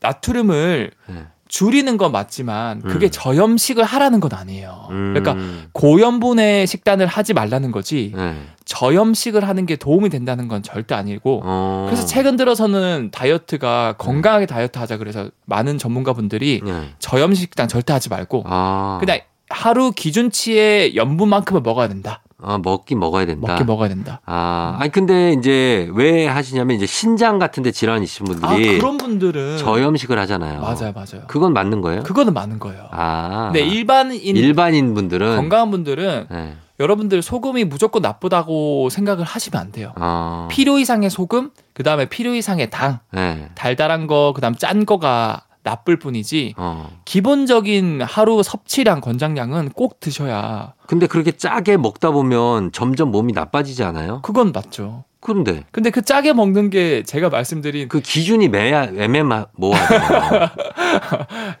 [0.00, 1.26] 나트륨을 네.
[1.50, 3.10] 줄이는 건 맞지만 그게 음.
[3.10, 4.86] 저염식을 하라는 건 아니에요.
[4.90, 5.12] 음.
[5.12, 5.36] 그러니까
[5.72, 8.36] 고염분의 식단을 하지 말라는 거지 네.
[8.64, 11.86] 저염식을 하는 게 도움이 된다는 건 절대 아니고 어.
[11.90, 16.90] 그래서 최근 들어서는 다이어트가 건강하게 다이어트 하자 그래서 많은 전문가분들이 네.
[17.00, 18.98] 저염식 식단 절대 하지 말고 아.
[19.00, 22.22] 그냥 하루 기준치의 염분만큼은 먹어야 된다.
[22.42, 23.52] 아, 먹긴 먹어야 된다.
[23.52, 24.20] 먹게 먹어야 된다.
[24.24, 28.96] 아, 아니 근데 이제 왜 하시냐면 이제 신장 같은 데 질환 있으신 아 분들이 그런
[28.98, 30.60] 분들은 저염식을 하잖아요.
[30.60, 31.22] 맞아요, 맞아요.
[31.26, 32.02] 그건 맞는 거예요?
[32.02, 32.86] 그거는 많은 거예요.
[32.90, 33.50] 아.
[33.52, 36.54] 근데 일반인 일반인 분들은 건강한 분들은 네.
[36.80, 39.92] 여러분들 소금이 무조건 나쁘다고 생각을 하시면 안 돼요.
[39.96, 40.48] 어.
[40.50, 43.50] 필요 이상의 소금, 그 다음에 필요 이상의 당, 네.
[43.54, 46.90] 달달한 거, 그 다음 짠 거가 나쁠 뿐이지 어.
[47.04, 54.20] 기본적인 하루 섭취량 권장량은 꼭 드셔야 근데 그렇게 짜게 먹다 보면 점점 몸이 나빠지지 않아요?
[54.22, 55.04] 그건 맞죠.
[55.20, 60.48] 그런데 근데 그 짜게 먹는 게 제가 말씀드린 그 기준이 매야 애매모호하잖아요.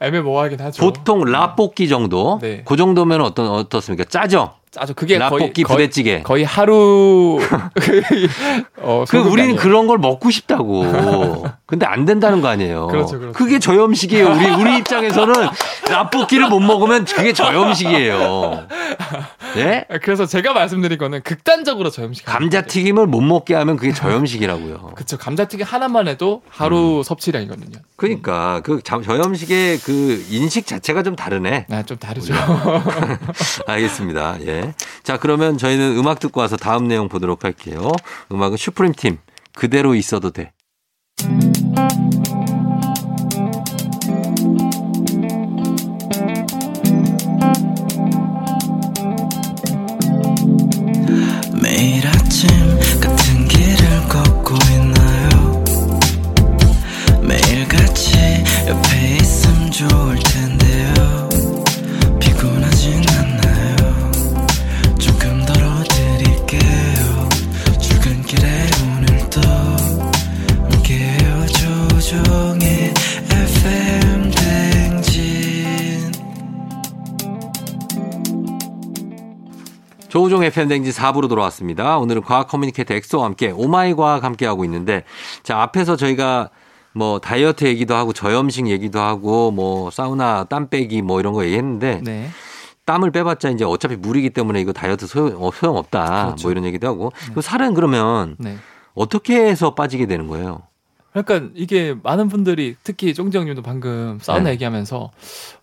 [0.00, 0.82] 애매모호하긴 하죠.
[0.82, 2.62] 보통 라볶이 정도, 네.
[2.64, 4.04] 그 정도면 어떤 어떻습니까?
[4.04, 4.54] 짜죠.
[4.70, 4.94] 짜죠.
[4.94, 6.22] 그게 라볶이 거의, 부대찌개.
[6.22, 7.40] 거의 하루
[8.78, 9.56] 어, 그 우리는.
[9.56, 11.44] 그런 걸 먹고 싶다고.
[11.66, 12.86] 근데 안 된다는 거 아니에요.
[12.88, 13.32] 그렇죠, 그렇죠.
[13.32, 14.28] 그게 저염식이에요.
[14.28, 15.34] 우리 우리 입장에서는
[15.90, 18.68] 라볶이를 못 먹으면 그게 저염식이에요.
[19.56, 19.84] 네?
[20.02, 24.92] 그래서 제가 말씀드린 거는 극단적으로 저염식 감자튀김을 못 먹게 하면 그게 저염식이라고요.
[24.94, 27.02] 그쵸 감자튀김 하나만 해도 하루 음.
[27.02, 27.78] 섭취량이거든요.
[27.96, 31.66] 그러니까 그 자- 저염식의 그 인식 자체가 좀 다르네.
[31.68, 32.34] 네, 좀 다르죠.
[33.66, 34.36] 알겠습니다.
[34.46, 34.59] 예.
[35.02, 37.92] 자, 그러면 저희는 음악 듣고 와서 다음 내용 보도록 할게요.
[38.32, 39.18] 음악은 슈프림 팀
[39.54, 40.52] 그대로 있어도 돼.
[80.50, 81.98] FM 대행진 4부로 돌아왔습니다.
[81.98, 85.04] 오늘은 과학 커뮤니케이터 엑소와 함께 Oh My 과학 함께 하고 있는데
[85.42, 86.50] 자, 앞에서 저희가
[86.92, 92.00] 뭐 다이어트 얘기도 하고 저염식 얘기도 하고 뭐 사우나 땀 빼기 뭐 이런 거 얘기했는데
[92.04, 92.28] 네.
[92.84, 96.24] 땀을 빼봤자 이제 어차피 물이기 때문에 이거 다이어트 소용, 어, 소용없다.
[96.26, 96.48] 그렇죠.
[96.48, 97.12] 뭐 이런 얘기도 하고.
[97.32, 98.56] 그 살은 그러면 네.
[98.94, 100.62] 어떻게 해서 빠지게 되는 거예요?
[101.12, 104.50] 그러니까 이게 많은 분들이 특히 쫑정님도 방금 사우나 네.
[104.52, 105.10] 얘기하면서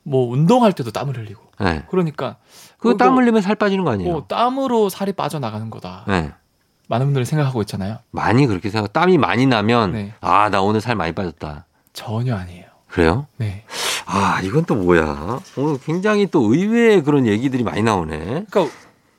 [0.03, 1.83] 뭐 운동할 때도 땀을 흘리고 네.
[1.89, 2.37] 그러니까
[2.77, 4.13] 그 어, 땀 뭐- 흘리면 살 빠지는 거 아니에요?
[4.13, 6.03] 어, 땀으로 살이 빠져나가는 거다.
[6.07, 6.31] 네.
[6.89, 7.97] 많은 분들이 생각하고 있잖아요.
[8.11, 10.13] 많이 그렇게 생각, 땀이 많이 나면 네.
[10.21, 11.65] 아, 나 오늘 살 많이 빠졌다.
[11.93, 12.65] 전혀 아니에요.
[12.87, 13.27] 그래요?
[13.37, 13.63] 네.
[14.05, 15.39] 아, 이건 또 뭐야?
[15.57, 18.45] 오늘 굉장히 또 의외의 그런 얘기들이 많이 나오네.
[18.49, 18.65] 그러니까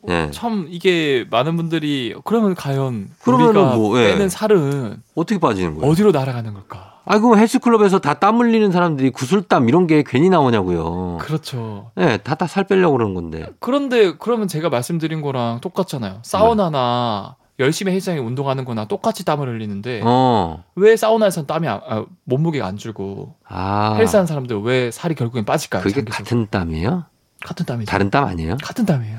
[0.03, 0.31] 네.
[0.31, 4.09] 참 이게 많은 분들이 그러면 과연 그러면은 우리가 뭐, 예.
[4.13, 5.91] 빼는 살은 어떻게 빠지는 거예요?
[5.91, 7.01] 어디로 날아가는 걸까?
[7.05, 11.19] 아, 그럼 헬스클럽에서 다 땀 흘리는 사람들이 구슬땀 이런 게 괜히 나오냐고요.
[11.21, 11.91] 그렇죠.
[11.95, 13.47] 네, 다다 살 빼려고 그러는 건데.
[13.61, 16.19] 그런데 그러면 제가 말씀드린 거랑 똑같잖아요.
[16.23, 20.63] 사우나나 열심히 헬스장에 운동하는 거나 똑같이 땀을 흘리는데 어.
[20.77, 23.95] 왜 사우나에서는 땀이 안- 아, 몸무게가 안 줄고 아.
[23.99, 25.83] 헬스하는 사람들 왜 살이 결국엔 빠질까요?
[25.83, 26.25] 그게 장기적으로?
[26.25, 27.05] 같은 땀이에요?
[27.45, 27.91] 같은 땀이죠.
[27.91, 28.59] 다른 땀 아니에요?
[28.63, 29.17] 같은 땀이에요.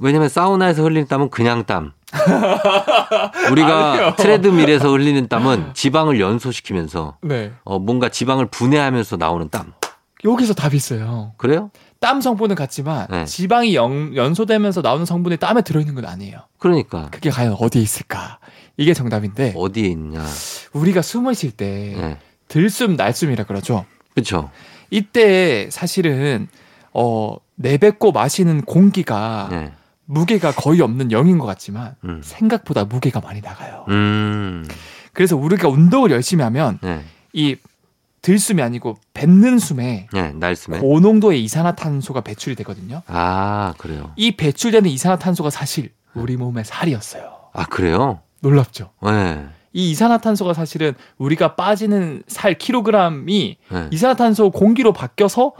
[0.00, 1.92] 왜냐면 사우나에서 흘리는 땀은 그냥 땀.
[3.52, 4.14] 우리가 아니에요.
[4.16, 7.52] 트레드밀에서 흘리는 땀은 지방을 연소시키면서 네.
[7.64, 9.72] 어, 뭔가 지방을 분해하면서 나오는 땀.
[10.24, 11.32] 여기서 답이 있어요.
[11.36, 11.70] 그래요?
[11.98, 13.24] 땀 성분은 같지만 네.
[13.26, 16.40] 지방이 연, 연소되면서 나오는 성분이 땀에 들어있는 건 아니에요.
[16.58, 18.38] 그러니까 그게 과연 어디에 있을까?
[18.76, 20.24] 이게 정답인데 어디에 있냐.
[20.72, 22.18] 우리가 숨을 쉴때 네.
[22.48, 23.84] 들숨 날숨이라 그러죠.
[24.14, 24.50] 그렇죠.
[24.90, 26.48] 이때 사실은
[26.92, 29.72] 어 내뱉고 마시는 공기가 네.
[30.10, 32.20] 무게가 거의 없는 0인 것 같지만 음.
[32.24, 33.84] 생각보다 무게가 많이 나가요.
[33.88, 34.66] 음.
[35.12, 37.04] 그래서 우리가 운동을 열심히 하면 네.
[37.32, 37.56] 이
[38.20, 40.32] 들숨이 아니고 뱉는 숨에 네.
[40.32, 40.80] 날숨에.
[40.80, 43.02] 고농도의 이산화탄소가 배출이 되거든요.
[43.06, 44.12] 아, 그래요.
[44.16, 47.30] 이 배출되는 이산화탄소가 사실 우리 몸의 살이었어요.
[47.52, 48.20] 아, 그래요?
[48.40, 48.90] 놀랍죠?
[49.04, 49.46] 네.
[49.72, 53.88] 이 이산화탄소가 사실은 우리가 빠지는 살 킬로그램이 네.
[53.92, 55.52] 이산화탄소 공기로 바뀌어서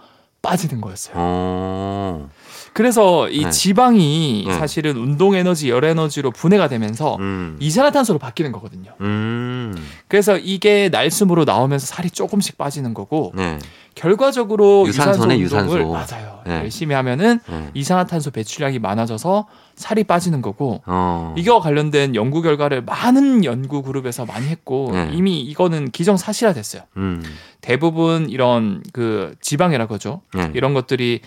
[0.42, 1.14] 빠지는 거였어요.
[1.16, 2.28] 어.
[2.72, 3.50] 그래서 이 네.
[3.50, 4.54] 지방이 네.
[4.54, 7.56] 사실은 운동 에너지, 열 에너지로 분해가 되면서 음.
[7.60, 8.92] 이산화탄소로 바뀌는 거거든요.
[9.00, 9.74] 음.
[10.08, 13.58] 그래서 이게 날숨으로 나오면서 살이 조금씩 빠지는 거고 네.
[13.94, 16.14] 결과적으로 유산소네, 유산소 운동을 유산소.
[16.14, 16.40] 맞아요.
[16.46, 16.54] 네.
[16.62, 17.70] 열심히 하면은 네.
[17.74, 21.34] 이산화탄소 배출량이 많아져서 살이 빠지는 거고 어.
[21.36, 25.10] 이거와 관련된 연구 결과를 많은 연구 그룹에서 많이 했고 네.
[25.12, 26.82] 이미 이거는 기정 사실화 됐어요.
[26.96, 27.22] 음.
[27.60, 30.22] 대부분 이런 그 지방이라 그러죠.
[30.34, 30.50] 네.
[30.54, 31.20] 이런 것들이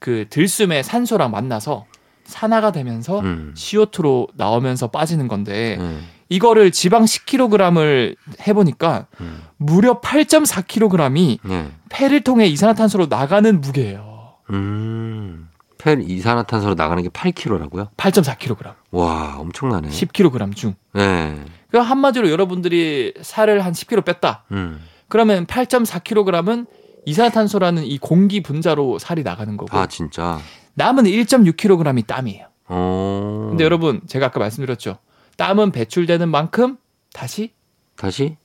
[0.00, 1.86] 그 들숨의 산소랑 만나서
[2.24, 3.54] 산화가 되면서 음.
[3.56, 5.98] CO2로 나오면서 빠지는 건데 네.
[6.28, 9.42] 이거를 지방 10kg을 해보니까 음.
[9.56, 11.70] 무려 8.4kg이 네.
[11.88, 14.34] 폐를 통해 이산화탄소로 나가는 무게예요.
[14.50, 15.48] 음.
[15.78, 17.88] 펠 이산화탄소로 나가는 게 8kg라고요?
[17.96, 19.88] 8.4kg, 와, 엄청나네.
[19.88, 20.74] 10kg 중.
[20.92, 21.42] 네.
[21.70, 24.44] 그 한마디로 여러분들이 살을 한 10kg 뺐다.
[24.52, 24.80] 음.
[25.08, 26.66] 그러면 8.4kg은
[27.06, 30.38] 이산화탄소라는 이 공기 분자로 살이 나가는 거고 아, 진짜.
[30.74, 32.46] 남은 1.6kg이 땀이에요.
[32.68, 33.46] 어.
[33.50, 34.98] 근데 여러분 제가 아까 말씀드렸죠.
[35.36, 36.76] 땀은 배출되는 만큼
[37.12, 37.52] 다시
[37.96, 38.36] 다시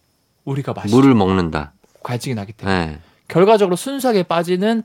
[0.46, 0.96] 우리가 마시죠.
[0.96, 1.74] 물을 먹는다.
[2.04, 3.00] 갈증이 나기 때문에 네.
[3.28, 4.84] 결과적으로 순수하게 빠지는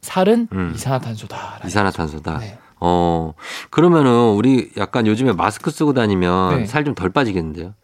[0.00, 0.72] 살은 음.
[0.74, 1.60] 이산화탄소다.
[1.66, 2.38] 이산화탄소다.
[2.38, 2.58] 네.
[2.80, 3.34] 어.
[3.70, 6.66] 그러면은 우리 약간 요즘에 마스크 쓰고 다니면 네.
[6.66, 7.74] 살좀 덜 빠지겠는데요?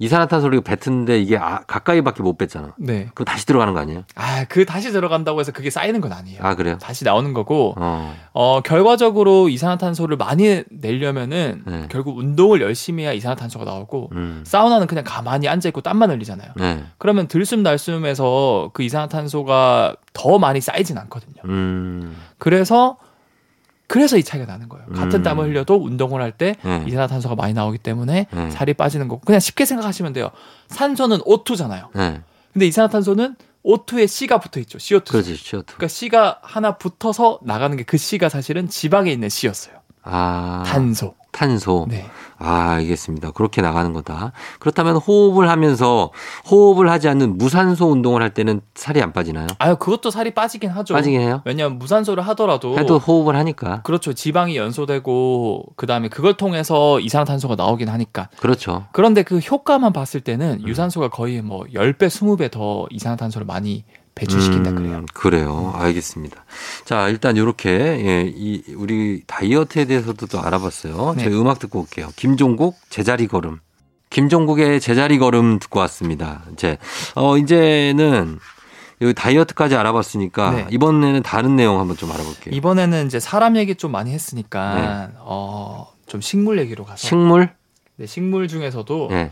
[0.00, 2.74] 이산화탄소를 뱉는데 이게 아, 가까이밖에 못 뺐잖아.
[2.78, 3.08] 네.
[3.14, 4.04] 그럼 다시 들어가는 거 아니에요?
[4.14, 6.40] 아, 그 다시 들어간다고 해서 그게 쌓이는 건 아니에요.
[6.42, 6.78] 아, 그래요?
[6.78, 8.14] 다시 나오는 거고 어.
[8.32, 11.86] 어, 결과적으로 이산화탄소를 많이 내려면은 네.
[11.90, 14.44] 결국 운동을 열심히 해야 이산화탄소가 나오고 음.
[14.46, 16.52] 사우나는 그냥 가만히 앉아 있고 땀만 흘리잖아요.
[16.56, 16.84] 네.
[16.98, 21.42] 그러면 들숨 날숨에서 그 이산화탄소가 더 많이 쌓이진 않거든요.
[21.44, 22.16] 음.
[22.38, 22.98] 그래서
[23.88, 24.86] 그래서 이 차이가 나는 거예요.
[24.88, 25.22] 같은 음.
[25.22, 26.84] 땀을 흘려도 운동을 할때 네.
[26.86, 28.50] 이산화탄소가 많이 나오기 때문에 네.
[28.50, 30.30] 살이 빠지는 거고 그냥 쉽게 생각하시면 돼요.
[30.68, 31.88] 산소는 O2잖아요.
[31.94, 32.20] 네.
[32.52, 34.78] 근데 이산화탄소는 O2에 C가 붙어 있죠.
[34.78, 35.06] CO2.
[35.10, 35.64] 그렇지, CO2.
[35.66, 39.74] 그러니까 C가 하나 붙어서 나가는 게 그 C가 사실은 지방에 있는 C였어요.
[40.02, 40.62] 아.
[40.66, 41.14] 탄소.
[41.38, 41.86] 탄소.
[41.88, 42.04] 네.
[42.36, 43.30] 아, 알겠습니다.
[43.30, 44.32] 그렇게 나가는 거다.
[44.58, 46.10] 그렇다면 호흡을 하면서
[46.50, 49.46] 호흡을 하지 않는 무산소 운동을 할 때는 살이 안 빠지나요?
[49.58, 50.94] 아유 그것도 살이 빠지긴 하죠.
[50.94, 51.42] 빠지긴 해요?
[51.44, 53.82] 왜냐하면 무산소를 하더라도 해도 호흡을 하니까.
[53.82, 54.14] 그렇죠.
[54.14, 58.28] 지방이 연소되고 그 다음에 그걸 통해서 이산화탄소가 나오긴 하니까.
[58.40, 58.86] 그렇죠.
[58.90, 60.24] 그런데 그 효과만 봤을 음.
[60.24, 63.84] 때는 유산소가 거의 뭐 10배, 20배 더 이산화탄소를 많이
[64.18, 65.06] 배출시킨다 음, 그래요.
[65.14, 65.72] 그래요.
[65.76, 66.44] 알겠습니다.
[66.84, 71.14] 자, 일단 이렇게 예, 이 우리 다이어트에 대해서도 또 알아봤어요.
[71.16, 71.24] 네.
[71.24, 72.08] 저희 음악 듣고 올게요.
[72.16, 73.60] 김종국 제자리 걸음.
[74.10, 76.42] 김종국의 제자리 걸음 듣고 왔습니다.
[76.52, 76.78] 이제
[77.14, 78.38] 어 이제는
[79.00, 80.66] 여기 다이어트까지 알아봤으니까 네.
[80.70, 82.54] 이번에는 다른 내용 한번 좀 알아볼게요.
[82.54, 87.08] 이번에는 이제 사람 얘기 좀 많이 했으니까 어, 좀 식물 얘기로 가서 네.
[87.08, 87.50] 식물?
[87.96, 89.30] 네, 식물 중에서도 네.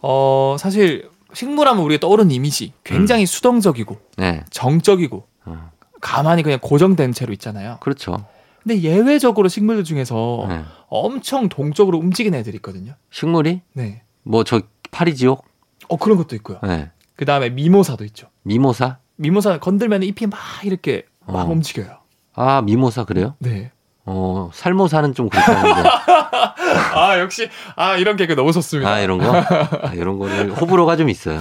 [0.00, 4.42] 어, 사실 식물하면 우리가 떠오르는 이미지 굉장히 수동적이고 네.
[4.50, 5.70] 정적이고 어,
[6.00, 7.76] 가만히 그냥 고정된 채로 있잖아요.
[7.80, 8.24] 그렇죠.
[8.62, 10.64] 근데 예외적으로 식물들 중에서 네.
[10.88, 12.94] 엄청 동적으로 움직이는 애들이 있거든요.
[13.10, 14.02] 식물이 네.
[14.22, 15.44] 뭐 저 파리지옥?
[15.88, 16.58] 어 그런 것도 있고요.
[16.62, 16.90] 네.
[17.16, 18.28] 그 다음에 미모사도 있죠.
[18.42, 18.96] 미모사?
[19.16, 21.52] 미모사 건들면 잎이 막 이렇게 막 어.
[21.52, 21.98] 움직여요.
[22.32, 23.34] 아 미모사 그래요?
[23.40, 23.72] 네.
[24.06, 25.88] 어 살모사는 좀 그렇다는데.
[26.94, 28.90] 아 역시 아 이런 개그 너무 좋습니다.
[28.90, 29.36] 아 이런 거?
[29.36, 31.40] 아, 이런 거를 호불호가 좀 있어요.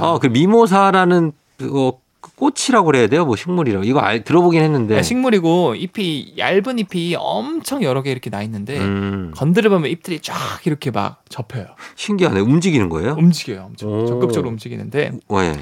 [0.00, 3.24] 어 그 미모사라는 그 꽃이라고 그래야 돼요?
[3.24, 4.96] 뭐 식물이라고 이거 알, 들어보긴 했는데.
[4.96, 10.20] 네, 식물이고 잎이 얇은 잎이 엄청 여러 개 이렇게 나 있는데 음, 건드려 보면 잎들이
[10.20, 11.66] 쫙 이렇게 막 접혀요.
[11.96, 12.40] 신기하네.
[12.40, 13.14] 움직이는 거예요?
[13.18, 13.64] 움직여요.
[13.66, 14.06] 엄청 오.
[14.06, 15.54] 적극적으로 움직이는데 어, 예.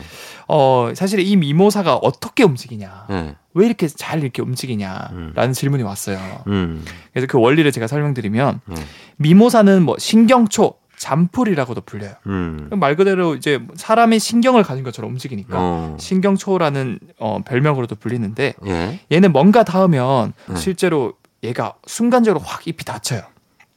[0.49, 3.07] 어 사실 이 미모사가 어떻게 움직이냐?
[3.11, 3.37] 예.
[3.55, 5.53] 왜 이렇게 잘 이렇게 움직이냐라는 음.
[5.53, 6.19] 질문이 왔어요.
[6.47, 6.85] 음.
[7.13, 8.75] 그래서 그 원리를 제가 설명드리면 예.
[9.17, 12.13] 미모사는 뭐 신경초, 잠풀이라고도 불려요.
[12.27, 12.69] 음.
[12.73, 15.97] 말 그대로 이제 사람의 신경을 가진 것처럼 움직이니까 어.
[15.99, 19.01] 신경초라는 어, 별명으로도 불리는데 예.
[19.11, 20.57] 얘는 뭔가 닿으면 네.
[20.57, 23.23] 실제로 얘가 순간적으로 확 잎이 닫혀요.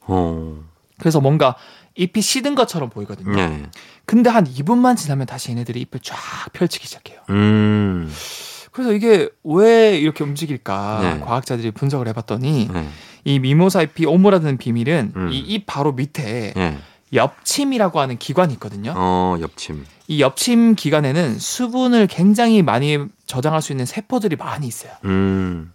[0.02, 0.58] 어.
[0.98, 1.56] 그래서 뭔가
[1.94, 3.38] 잎이 시든 것처럼 보이거든요.
[3.38, 3.62] 예.
[4.04, 6.16] 근데 한 2분만 지나면 다시 얘네들이 잎을 쫙
[6.52, 7.20] 펼치기 시작해요.
[7.30, 8.10] 음.
[8.72, 11.20] 그래서 이게 왜 이렇게 움직일까 네.
[11.20, 12.88] 과학자들이 분석을 해봤더니 예.
[13.24, 15.28] 이 미모사 잎이 오므라드는 비밀은 음.
[15.30, 16.78] 이잎 바로 밑에 예.
[17.12, 18.94] 엽침이라고 하는 기관이 있거든요.
[18.96, 19.84] 어, 엽침.
[20.08, 24.92] 이 엽침 기관에는 수분을 굉장히 많이 저장할 수 있는 세포들이 많이 있어요.
[25.04, 25.72] 음.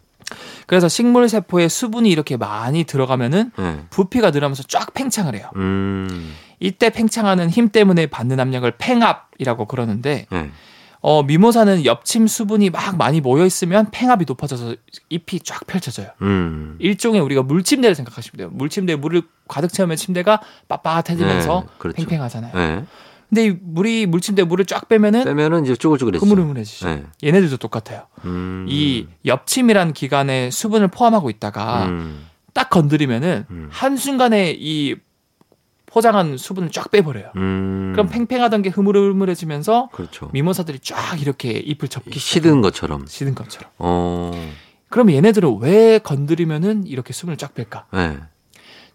[0.65, 3.79] 그래서 식물 세포에 수분이 이렇게 많이 들어가면은 예.
[3.89, 5.49] 부피가 늘어나면서 쫙 팽창을 해요.
[5.55, 6.35] 음.
[6.59, 10.51] 이때 팽창하는 힘 때문에 받는 압력을 팽압이라고 그러는데 예.
[11.01, 14.75] 어, 미모사는 엽침 수분이 막 많이 모여 있으면 팽압이 높아져서
[15.09, 16.09] 잎이 쫙 펼쳐져요.
[16.21, 16.75] 음.
[16.79, 18.49] 일종의 우리가 물침대를 생각하시면 돼요.
[18.51, 21.95] 물침대 물을 가득 채우면 침대가 빳빳해지면서 네, 그렇죠.
[21.97, 22.53] 팽팽하잖아요.
[22.55, 22.83] 예.
[23.29, 26.25] 근데 이 물이 물침대 물을 쫙 빼면은 빼면은 이제 쪼글쪼글해지죠.
[26.25, 26.89] 흐물흐물해지죠.
[26.89, 27.03] 예.
[27.23, 28.07] 얘네들도 똑같아요.
[28.25, 28.65] 음.
[28.69, 32.25] 이 엽침이란 기관에 수분을 포함하고 있다가 음.
[32.53, 33.67] 딱 건드리면은 음.
[33.69, 34.95] 한 순간에 이
[35.97, 37.31] 포장한 수분을 쫙 빼버려요.
[37.37, 37.91] 음.
[37.93, 40.29] 그럼 팽팽하던 게 흐물흐물해지면서 그렇죠.
[40.31, 43.07] 미모사들이 쫙 이렇게 잎을 접기 시든 것처럼.
[43.07, 43.71] 시든 것처럼.
[43.79, 44.31] 어.
[44.89, 47.87] 그럼 얘네들은 왜 건드리면은 이렇게 수분을 쫙 뺄까?
[47.95, 48.17] 예.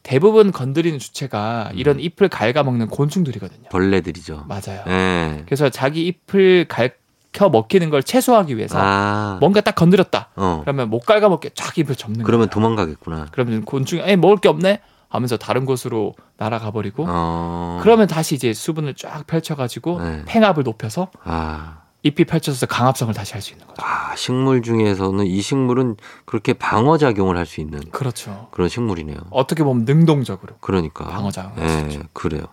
[0.04, 1.78] 대부분 건드리는 주체가 음.
[1.78, 3.68] 이런 ip을 갉아먹는 곤충들이거든요.
[3.70, 4.44] 벌레들이죠.
[4.48, 4.84] 맞아요.
[4.86, 5.42] 예.
[5.46, 9.38] 그래서 자기 잎을 갉혀 먹히는 걸 최소화하기 위해서 아.
[9.40, 10.30] 뭔가 딱 건드렸다.
[10.36, 10.60] 어.
[10.62, 12.54] 그러면 못 갉아먹게 쫙 잎을 접는 그러면 거예요.
[12.54, 13.26] 도망가겠구나.
[13.32, 14.80] 그러면 곤충이 에 먹을 게 없네
[15.12, 17.78] 하면서 다른 곳으로 날아가 버리고 어.
[17.82, 20.22] 그러면 다시 이제 수분을 쫙 펼쳐가지고 네.
[20.24, 21.82] 팽압을 높여서 아.
[22.02, 23.80] 잎이 펼쳐져서 강압성을 다시 할 수 있는 거죠.
[23.86, 28.48] 아, 식물 중에서는 이 식물은 그렇게 방어 작용을 할 수 있는 그렇죠.
[28.52, 29.18] 그런 식물이네요.
[29.30, 31.04] 어떻게 보면 능동적으로 그러니까.
[31.04, 32.00] 방어 할수 예, 있죠.
[32.14, 32.44] 그래요.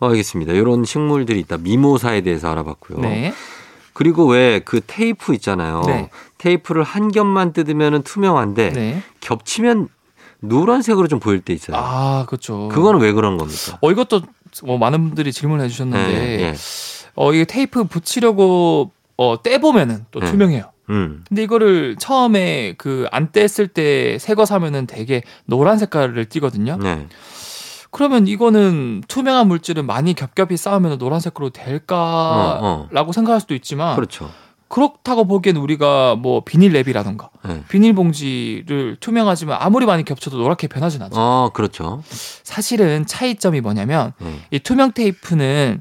[0.00, 0.52] 어, 알겠습니다.
[0.52, 1.58] 이런 식물들이 있다.
[1.58, 2.98] 미모사에 대해서 알아봤고요.
[2.98, 3.32] 네.
[3.92, 5.82] 그리고 왜 그 테이프 있잖아요.
[5.86, 6.10] 네.
[6.38, 9.02] 테이프를 한 겹만 뜯으면 투명한데 네.
[9.20, 9.88] 겹치면
[10.48, 11.76] 노란색으로 좀 보일 때 있어요.
[11.76, 12.68] 아 그렇죠.
[12.68, 13.78] 그거는 왜 그런 겁니까?
[13.80, 14.22] 어 이것도
[14.64, 16.54] 뭐 많은 분들이 질문해 주셨는데 예, 예.
[17.16, 20.26] 어 이게 테이프 붙이려고 어 떼보면은 또 네.
[20.30, 20.70] 투명해요.
[20.90, 21.24] 음.
[21.28, 26.76] 근데 이거를 처음에 그 안 뗐을 때 새 거 사면은 되게 노란 색깔을 띠거든요.
[26.76, 27.06] 네.
[27.90, 34.30] 그러면 이거는 투명한 물질을 많이 겹겹이 쌓으면 노란 색으로 될까라고 어, 생각할 수도 있지만 그렇죠.
[34.74, 37.62] 그렇다고 보기엔 우리가 뭐 비닐 랩이라던가 네.
[37.68, 41.14] 비닐봉지를 투명하지만 아무리 많이 겹쳐도 노랗게 변하진 않죠.
[41.16, 42.02] 어, 그렇죠.
[42.42, 44.36] 사실은 차이점이 뭐냐면 네.
[44.50, 45.80] 이 투명 테이프는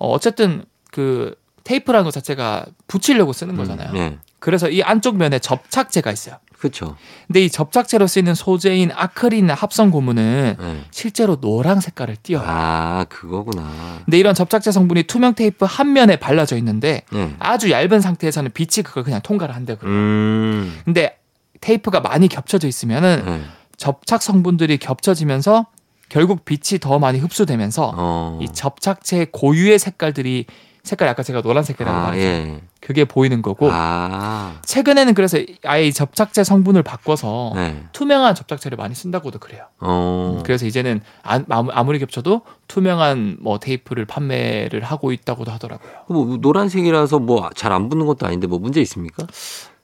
[0.00, 3.90] 어, 어쨌든 그 테이프라는 것 자체가 붙이려고 쓰는 거잖아요.
[3.90, 4.18] 음, 네.
[4.42, 6.36] 그래서 이 안쪽 면에 접착제가 있어요.
[6.58, 6.96] 그렇죠.
[7.28, 10.84] 근데 이 접착제로 쓰이는 소재인 아크릴 합성 고무는 네.
[10.90, 12.42] 실제로 노랑 색깔을 띄어요.
[12.44, 14.02] 아, 그거구나.
[14.04, 17.34] 근데 이런 접착제 성분이 투명 테이프 한 면에 발라져 있는데 네.
[17.38, 19.76] 아주 얇은 상태에서는 빛이 그걸 그냥 통과를 한대요.
[19.84, 20.80] 음.
[20.84, 21.18] 근데
[21.60, 23.42] 테이프가 많이 겹쳐져 있으면은 네.
[23.76, 25.66] 접착 성분들이 겹쳐지면서
[26.08, 28.38] 결국 빛이 더 많이 흡수되면서 어.
[28.42, 30.46] 이 접착제 고유의 색깔들이
[30.82, 32.26] 색깔 아까 제가 노란 색이라고 아, 말했죠.
[32.26, 32.60] 예.
[32.80, 34.58] 그게 보이는 거고 아.
[34.64, 37.84] 최근에는 그래서 아예 이 접착제 성분을 바꿔서 네.
[37.92, 39.66] 투명한 접착제를 많이 쓴다고도 그래요.
[39.78, 40.40] 어.
[40.44, 45.92] 그래서 이제는 아무리 겹쳐도 투명한 뭐 테이프를 판매를 하고 있다고도 하더라고요.
[46.08, 49.24] 뭐 노란색이라서 뭐 잘 안 붙는 것도 아닌데 뭐 문제 있습니까?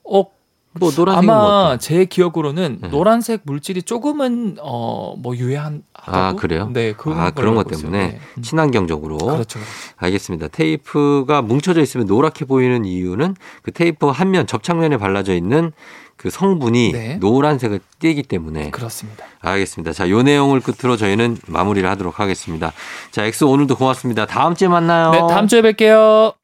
[0.05, 0.25] 어
[0.73, 1.79] 뭐 노란색은 아마?
[1.79, 2.89] 제 기억으로는 네.
[2.89, 6.71] 노란색 물질이 조금은 어뭐 유해한 아, 그래요?
[6.73, 7.67] 네, 그런 아, 그런 것.
[7.67, 8.07] 때문에
[8.37, 8.43] 네.
[8.43, 9.17] 친환경적으로.
[9.19, 9.59] 그렇죠.
[9.59, 9.59] 그렇죠.
[9.97, 10.49] 알겠습니다.
[10.49, 15.73] 테이프가 뭉쳐져 있으면 노랗게 보이는 이유는 그 테이프 한 면 접착면에 발라져 있는
[16.17, 17.17] 그 성분이 네.
[17.17, 19.25] 노란색을 띠기 때문에 그렇습니다.
[19.41, 19.93] 알겠습니다.
[19.93, 22.73] 자, 요 내용을 끝으로 저희는 마무리를 하도록 하겠습니다.
[23.11, 24.27] 자, 엑소 오늘도 고맙습니다.
[24.27, 25.11] 다음 주에 만나요.
[25.13, 26.35] 네, 다음 주에 뵐게요.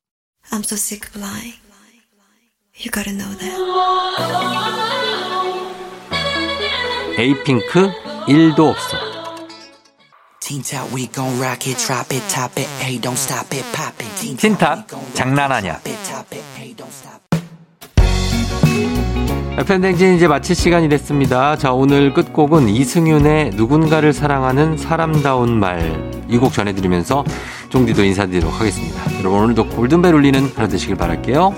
[2.77, 3.55] You gotta know that.
[7.19, 7.93] 에이핑크
[8.27, 8.97] 1도 없어.
[10.41, 13.95] Teen Top, we gon' rock it, drop it, top it, hey, don't stop it, pop
[14.05, 14.15] it.
[14.21, 15.79] Teen 틴탑 장난 아니야.
[15.85, 17.45] Top it, top it, hey, don't stop it.
[19.67, 21.57] 팬댕진 이제 마칠 시간이 됐습니다.
[21.57, 26.13] 자, 오늘 끝곡은 이승윤의 누군가를 사랑하는 사람다운 말.
[26.29, 27.25] 이 곡 전해드리면서
[27.69, 29.19] 종디도 인사드리도록 하겠습니다.
[29.21, 31.55] 여러분 오늘도 골든벨 울리는 하루 되시길 바랄게요.